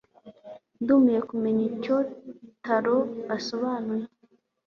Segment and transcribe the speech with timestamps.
[0.81, 1.97] Ndumiwe kumenya icyo
[2.65, 2.97] Taro
[3.35, 4.05] asobanura.